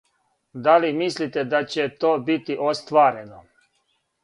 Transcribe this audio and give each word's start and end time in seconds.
Да 0.67 0.77
ли 0.85 0.89
мислите 1.01 1.43
да 1.51 1.61
ће 1.75 1.87
то 2.05 2.15
бити 2.31 2.59
остварено? 2.71 3.45